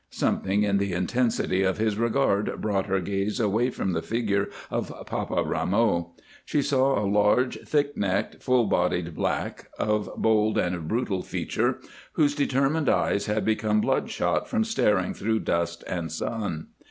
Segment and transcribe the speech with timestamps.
[0.09, 4.91] Something in the intensity of his regard brought her gaze away from the figure of
[5.05, 6.15] Papa Rameau.
[6.43, 11.77] She saw a large, thick necked, full bodied black, of bold and brutal feature,
[12.13, 16.69] whose determined eyes had become bloodshot from staring through dust and sun.